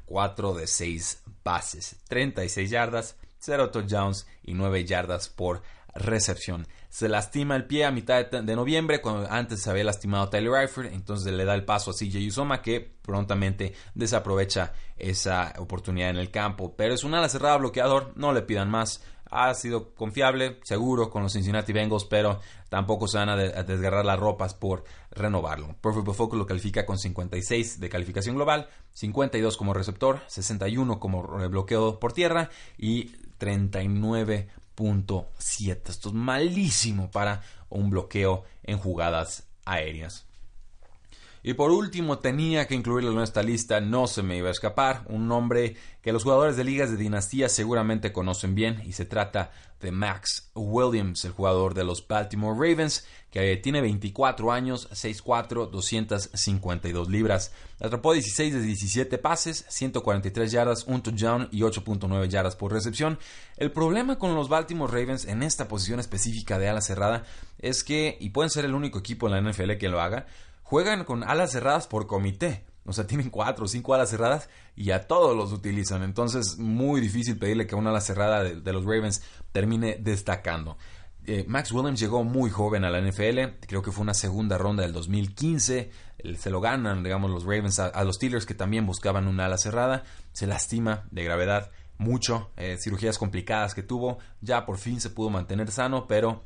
4 0.05 0.53
de 0.53 0.67
6 0.67 1.23
pases, 1.41 1.95
36 2.09 2.69
yardas, 2.69 3.15
0 3.39 3.71
touchdowns 3.71 4.27
y 4.43 4.53
9 4.53 4.85
yardas 4.85 5.29
por 5.29 5.63
recepción. 5.95 6.67
Se 6.89 7.09
lastima 7.09 7.55
el 7.55 7.65
pie 7.65 7.85
a 7.85 7.91
mitad 7.91 8.25
de, 8.25 8.55
noviembre, 8.55 9.01
cuando 9.01 9.29
antes 9.31 9.61
se 9.61 9.69
había 9.69 9.83
lastimado 9.83 10.29
Tyler 10.29 10.61
Eifert, 10.61 10.93
entonces 10.93 11.33
le 11.33 11.45
da 11.45 11.55
el 11.55 11.65
paso 11.65 11.91
a 11.91 11.93
CJ 11.93 12.27
Usoma 12.27 12.61
que 12.61 12.81
prontamente 13.01 13.73
desaprovecha 13.95 14.73
esa 14.97 15.53
oportunidad 15.57 16.09
en 16.09 16.17
el 16.17 16.31
campo. 16.31 16.75
Pero 16.75 16.93
es 16.93 17.03
un 17.03 17.15
ala 17.15 17.29
cerrada 17.29 17.57
bloqueador, 17.57 18.13
no 18.15 18.31
le 18.31 18.43
pidan 18.43 18.69
más. 18.69 19.03
Ha 19.35 19.51
sido 19.55 19.95
confiable, 19.95 20.59
seguro 20.63 21.09
con 21.09 21.23
los 21.23 21.33
Cincinnati 21.33 21.73
Bengals, 21.73 22.05
pero 22.05 22.39
tampoco 22.69 23.07
se 23.07 23.17
van 23.17 23.29
a, 23.29 23.35
desgarrar 23.35 24.05
las 24.05 24.19
ropas 24.19 24.53
por 24.53 24.83
renovarlo. 25.09 25.75
Football 25.81 26.13
Focus 26.13 26.37
lo 26.37 26.45
califica 26.45 26.85
con 26.85 26.99
56 26.99 27.79
de 27.79 27.89
calificación 27.89 28.35
global, 28.35 28.67
52 28.91 29.57
como 29.57 29.73
receptor, 29.73 30.21
61 30.27 30.99
como 30.99 31.23
bloqueo 31.49 31.99
por 31.99 32.13
tierra 32.13 32.51
y 32.77 33.05
39 33.39 34.49
.7. 34.75 35.89
Esto 35.89 36.09
es 36.09 36.15
malísimo 36.15 37.11
para 37.11 37.43
un 37.69 37.89
bloqueo 37.89 38.43
en 38.63 38.77
jugadas 38.77 39.47
aéreas. 39.65 40.25
Y 41.45 41.55
por 41.55 41.71
último, 41.71 42.19
tenía 42.19 42.67
que 42.67 42.73
incluirlo 42.75 43.11
en 43.11 43.19
esta 43.19 43.43
lista, 43.43 43.81
no 43.81 44.07
se 44.07 44.23
me 44.23 44.37
iba 44.37 44.47
a 44.47 44.53
escapar, 44.53 45.03
un 45.09 45.27
nombre 45.27 45.75
que 46.01 46.13
los 46.13 46.23
jugadores 46.23 46.55
de 46.55 46.63
ligas 46.63 46.89
de 46.89 46.95
dinastía 46.95 47.49
seguramente 47.49 48.13
conocen 48.13 48.55
bien, 48.55 48.81
y 48.85 48.93
se 48.93 49.03
trata 49.03 49.51
de 49.81 49.91
Max 49.91 50.49
Williams, 50.55 51.25
el 51.25 51.31
jugador 51.31 51.73
de 51.73 51.83
los 51.83 52.07
Baltimore 52.07 52.55
Ravens, 52.57 53.05
que 53.29 53.57
tiene 53.57 53.81
24 53.81 54.53
años, 54.53 54.89
6'4, 54.91 55.69
252 55.69 57.09
libras. 57.09 57.51
Atrapó 57.81 58.13
16 58.13 58.53
de 58.53 58.61
17 58.61 59.17
pases, 59.17 59.65
143 59.67 60.51
yardas, 60.51 60.85
un 60.87 61.03
touchdown 61.03 61.49
y 61.51 61.61
8.9 61.61 62.29
yardas 62.29 62.55
por 62.55 62.71
recepción. 62.71 63.19
El 63.57 63.71
problema 63.71 64.17
con 64.17 64.33
los 64.35 64.47
Baltimore 64.47 64.91
Ravens 64.91 65.25
en 65.25 65.43
esta 65.43 65.67
posición 65.67 65.99
específica 65.99 66.57
de 66.57 66.69
ala 66.69 66.79
cerrada 66.79 67.25
es 67.59 67.83
que, 67.83 68.17
y 68.21 68.29
pueden 68.29 68.49
ser 68.49 68.63
el 68.63 68.75
único 68.75 68.99
equipo 68.99 69.27
en 69.27 69.33
la 69.33 69.51
NFL 69.51 69.73
que 69.73 69.89
lo 69.89 69.99
haga, 69.99 70.27
juegan 70.73 71.03
con 71.03 71.23
alas 71.23 71.51
cerradas 71.51 71.85
por 71.85 72.07
comité. 72.07 72.65
O 72.83 72.93
sea, 72.93 73.05
tienen 73.05 73.29
cuatro 73.29 73.65
o 73.65 73.67
cinco 73.67 73.93
alas 73.93 74.09
cerradas 74.09 74.49
y 74.75 74.89
a 74.89 75.05
todos 75.05 75.37
los 75.37 75.53
utilizan. 75.53 76.01
Entonces, 76.01 76.57
muy 76.57 76.99
difícil 76.99 77.37
pedirle 77.37 77.67
que 77.67 77.75
una 77.75 77.91
ala 77.91 78.01
cerrada 78.01 78.43
de, 78.43 78.73
los 78.73 78.83
Ravens 78.83 79.21
termine 79.51 79.97
destacando. 79.99 80.79
Eh, 81.27 81.45
Max 81.47 81.71
Williams 81.71 81.99
llegó 81.99 82.23
muy 82.23 82.49
joven 82.49 82.85
a 82.85 82.89
la 82.89 82.99
NFL, 82.99 83.59
creo 83.67 83.83
que 83.83 83.91
fue 83.91 84.01
una 84.01 84.15
segunda 84.15 84.57
ronda 84.57 84.81
del 84.81 84.93
2015, 84.93 85.91
se 86.39 86.49
lo 86.49 86.59
ganan, 86.59 87.03
digamos, 87.03 87.29
los 87.29 87.43
Ravens 87.43 87.77
a, 87.77 88.03
los 88.03 88.15
Steelers 88.15 88.47
que 88.47 88.55
también 88.55 88.87
buscaban 88.87 89.27
una 89.27 89.45
ala 89.45 89.59
cerrada, 89.59 90.05
se 90.31 90.47
lastima 90.47 91.03
de 91.11 91.23
gravedad 91.23 91.69
mucho, 91.99 92.49
eh, 92.57 92.77
cirugías 92.81 93.19
complicadas 93.19 93.75
que 93.75 93.83
tuvo, 93.83 94.17
ya 94.41 94.65
por 94.65 94.79
fin 94.79 94.99
se 94.99 95.11
pudo 95.11 95.29
mantener 95.29 95.69
sano, 95.69 96.07
pero 96.07 96.45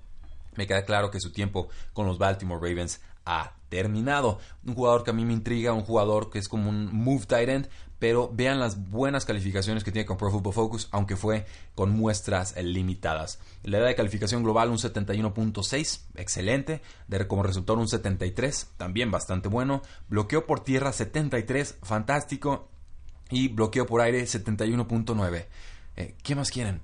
me 0.57 0.67
queda 0.67 0.83
claro 0.83 1.11
que 1.11 1.19
su 1.19 1.31
tiempo 1.31 1.69
con 1.93 2.05
los 2.07 2.17
Baltimore 2.17 2.59
Ravens 2.61 3.01
ha 3.25 3.53
terminado. 3.69 4.39
Un 4.65 4.73
jugador 4.73 5.03
que 5.03 5.11
a 5.11 5.13
mí 5.13 5.25
me 5.25 5.33
intriga, 5.33 5.73
un 5.73 5.83
jugador 5.83 6.29
que 6.29 6.39
es 6.39 6.47
como 6.47 6.69
un 6.69 6.93
move 6.93 7.25
tight 7.25 7.49
end, 7.49 7.69
pero 7.99 8.29
vean 8.33 8.59
las 8.59 8.89
buenas 8.89 9.25
calificaciones 9.25 9.83
que 9.83 9.91
tiene 9.91 10.05
con 10.05 10.17
Pro 10.17 10.31
Football 10.31 10.53
Focus, 10.53 10.87
aunque 10.91 11.15
fue 11.15 11.45
con 11.75 11.91
muestras 11.91 12.55
limitadas. 12.57 13.39
La 13.63 13.79
edad 13.79 13.87
de 13.87 13.95
calificación 13.95 14.43
global 14.43 14.69
un 14.69 14.77
71.6, 14.77 16.01
excelente. 16.15 16.81
De, 17.07 17.27
como 17.27 17.43
resultado 17.43 17.79
un 17.79 17.87
73, 17.87 18.73
también 18.77 19.11
bastante 19.11 19.49
bueno. 19.49 19.81
Bloqueo 20.09 20.45
por 20.45 20.61
tierra 20.61 20.91
73, 20.93 21.79
fantástico. 21.83 22.69
Y 23.29 23.49
bloqueo 23.49 23.85
por 23.85 24.01
aire 24.01 24.23
71.9. 24.23 25.45
Eh, 25.97 26.15
¿Qué 26.23 26.35
más 26.35 26.51
quieren? 26.51 26.81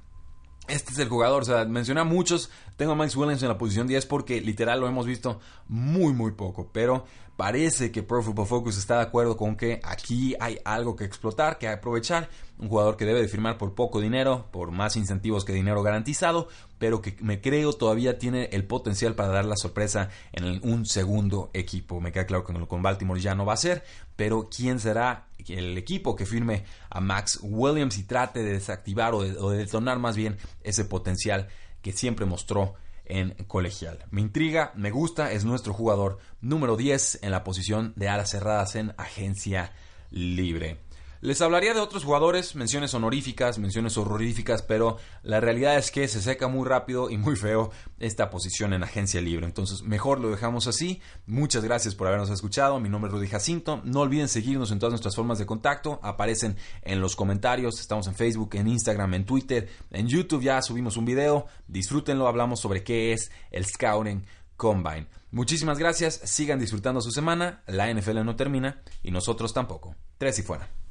Este 0.68 0.94
es 0.94 1.00
el 1.00 1.10
jugador, 1.10 1.42
o 1.42 1.46
sea, 1.46 1.66
mencioné 1.66 2.02
a 2.02 2.06
muchos. 2.06 2.50
Tengo 2.78 2.94
a 2.94 2.96
Max 2.96 3.16
Williams 3.16 3.42
en 3.42 3.50
la 3.50 3.58
posición 3.58 3.88
10 3.88 4.06
porque 4.06 4.40
literal 4.40 4.80
lo 4.80 4.88
hemos 4.88 5.06
visto 5.06 5.42
muy, 5.68 6.14
muy 6.14 6.32
poco. 6.32 6.70
Pero 6.72 7.06
parece 7.36 7.92
que 7.92 8.04
Pro 8.04 8.22
Football 8.22 8.48
Focus 8.48 8.78
está 8.78 8.98
de 8.98 9.04
acuerdo 9.04 9.38
con 9.38 9.56
que 9.56 9.80
aquí 9.84 10.36
hay 10.40 10.60
algo 10.66 10.96
que 10.96 11.06
explotar, 11.06 11.58
que 11.58 11.68
aprovechar. 11.68 12.30
Un 12.60 12.70
jugador 12.70 12.98
que 12.98 13.06
debe 13.06 13.22
de 13.22 13.28
firmar 13.28 13.58
por 13.58 13.74
poco 13.74 14.00
dinero, 14.00 14.48
por 14.52 14.72
más 14.72 14.96
incentivos 14.96 15.44
que 15.44 15.54
dinero 15.54 15.82
garantizado, 15.82 16.48
pero 16.78 17.02
que 17.02 17.18
me 17.20 17.42
creo 17.42 17.74
todavía 17.74 18.20
tiene 18.20 18.46
el 18.52 18.66
potencial 18.66 19.16
para 19.16 19.30
dar 19.30 19.46
la 19.46 19.58
sorpresa 19.58 20.10
en 20.32 20.62
un 20.64 20.86
segundo 20.86 21.50
equipo. 21.54 22.00
Me 22.00 22.12
queda 22.12 22.26
claro 22.26 22.46
que 22.46 22.54
con 22.68 22.82
Baltimore 22.82 23.20
ya 23.20 23.36
no 23.36 23.46
va 23.46 23.54
a 23.54 23.58
ser, 23.58 23.84
pero 24.16 24.50
¿quién 24.56 24.80
será 24.80 25.28
el 25.48 25.78
equipo 25.78 26.16
que 26.16 26.26
firme 26.26 26.64
a 26.90 27.02
Max 27.02 27.40
Williams 27.42 27.98
y 27.98 28.04
trate 28.04 28.44
de 28.44 28.54
desactivar 28.54 29.14
o 29.14 29.24
de, 29.24 29.58
detonar 29.58 30.00
más 30.00 30.16
bien 30.16 30.38
ese 30.62 30.86
potencial 30.86 31.50
que 31.82 31.92
siempre 31.92 32.26
mostró 32.26 32.76
en 33.06 33.34
colegial. 33.46 34.06
Me 34.12 34.22
intriga, 34.22 34.72
me 34.76 34.92
gusta, 34.92 35.32
es 35.32 35.46
nuestro 35.46 35.74
jugador 35.74 36.20
número 36.42 36.78
10 36.78 37.20
en 37.24 37.32
la 37.32 37.44
posición 37.44 37.94
de 37.96 38.10
alas 38.10 38.32
cerradas 38.32 38.76
en 38.76 38.94
agencia 38.98 39.72
libre. 40.10 40.80
Les 41.24 41.42
hablaría 41.42 41.74
de 41.74 41.80
otros 41.80 42.04
jugadores, 42.04 42.54
menciones 42.54 42.94
honoríficas, 42.94 43.58
menciones 43.58 43.98
horroríficas, 43.98 44.62
pero 44.62 44.98
la 45.22 45.40
realidad 45.40 45.78
es 45.78 45.90
que 45.90 46.06
se 46.10 46.22
seca 46.22 46.50
muy 46.50 46.68
rápido 46.68 47.10
y 47.10 47.18
muy 47.18 47.38
feo 47.38 47.72
esta 47.98 48.30
posición 48.30 48.74
en 48.74 48.84
agencia 48.84 49.22
libre. 49.22 49.46
Entonces, 49.46 49.84
mejor 49.84 50.20
lo 50.20 50.32
dejamos 50.32 50.68
así. 50.68 51.02
Muchas 51.26 51.64
gracias 51.64 51.96
por 51.96 52.08
habernos 52.08 52.30
escuchado. 52.30 52.78
Mi 52.82 52.90
nombre 52.90 53.08
es 53.08 53.14
Rudy 53.14 53.30
Jacinto. 53.30 53.80
No 53.86 54.02
olviden 54.02 54.28
seguirnos 54.28 54.72
en 54.72 54.80
todas 54.80 54.92
nuestras 54.92 55.16
formas 55.16 55.40
de 55.40 55.46
contacto. 55.46 56.02
Aparecen 56.04 56.58
en 56.82 57.00
los 57.00 57.16
comentarios. 57.16 57.80
Estamos 57.80 58.08
en 58.08 58.16
Facebook, 58.16 58.56
en 58.56 58.68
Instagram, 58.68 59.14
en 59.14 59.26
Twitter, 59.26 59.70
en 59.92 60.10
YouTube. 60.10 60.44
Ya 60.44 60.62
subimos 60.62 60.98
un 60.98 61.06
video. 61.06 61.46
Disfrútenlo. 61.70 62.28
Hablamos 62.28 62.60
sobre 62.60 62.84
qué 62.84 63.14
es 63.14 63.32
el 63.50 63.66
Scouting 63.66 64.26
Combine. 64.58 65.08
Muchísimas 65.32 65.80
gracias. 65.80 66.20
Sigan 66.26 66.60
disfrutando 66.60 67.00
su 67.00 67.12
semana. 67.12 67.64
La 67.66 67.90
NFL 67.94 68.26
no 68.26 68.36
termina 68.36 68.84
y 69.02 69.12
nosotros 69.12 69.54
tampoco. 69.54 69.96
Tres 70.18 70.38
y 70.40 70.42
fuera. 70.42 70.83